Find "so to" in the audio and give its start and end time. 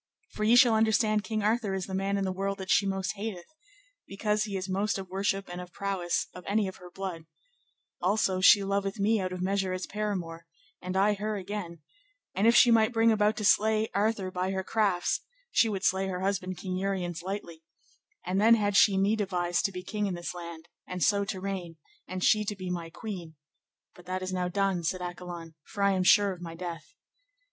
21.03-21.39